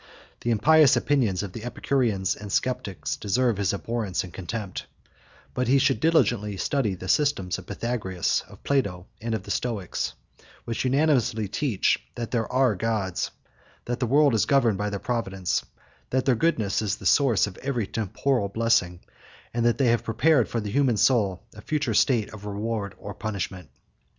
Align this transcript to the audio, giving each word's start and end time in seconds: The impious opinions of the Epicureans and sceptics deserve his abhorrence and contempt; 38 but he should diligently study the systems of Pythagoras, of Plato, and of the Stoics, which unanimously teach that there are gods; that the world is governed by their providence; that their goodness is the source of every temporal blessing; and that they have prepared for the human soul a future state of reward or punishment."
The 0.39 0.49
impious 0.49 0.95
opinions 0.97 1.43
of 1.43 1.53
the 1.53 1.63
Epicureans 1.63 2.35
and 2.35 2.51
sceptics 2.51 3.15
deserve 3.15 3.57
his 3.57 3.71
abhorrence 3.71 4.23
and 4.23 4.33
contempt; 4.33 4.87
38 5.53 5.53
but 5.53 5.67
he 5.67 5.77
should 5.77 5.99
diligently 5.99 6.57
study 6.57 6.95
the 6.95 7.07
systems 7.07 7.59
of 7.59 7.67
Pythagoras, 7.67 8.41
of 8.47 8.63
Plato, 8.63 9.05
and 9.21 9.35
of 9.35 9.43
the 9.43 9.51
Stoics, 9.51 10.13
which 10.65 10.85
unanimously 10.85 11.47
teach 11.47 11.99
that 12.15 12.31
there 12.31 12.51
are 12.51 12.73
gods; 12.73 13.29
that 13.85 13.99
the 13.99 14.07
world 14.07 14.33
is 14.33 14.45
governed 14.47 14.79
by 14.79 14.89
their 14.89 14.97
providence; 14.99 15.63
that 16.09 16.25
their 16.25 16.33
goodness 16.33 16.81
is 16.81 16.95
the 16.95 17.05
source 17.05 17.45
of 17.45 17.59
every 17.59 17.85
temporal 17.85 18.49
blessing; 18.49 19.01
and 19.53 19.67
that 19.67 19.77
they 19.77 19.89
have 19.89 20.03
prepared 20.03 20.49
for 20.49 20.59
the 20.59 20.71
human 20.71 20.97
soul 20.97 21.43
a 21.53 21.61
future 21.61 21.93
state 21.93 22.33
of 22.33 22.47
reward 22.47 22.95
or 22.97 23.13
punishment." 23.13 23.69